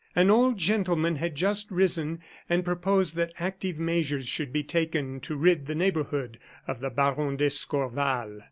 [0.15, 5.35] An old gentleman had just risen, and proposed that active measures should be taken to
[5.35, 8.39] rid the neighborhood of the Baron d'Escorval.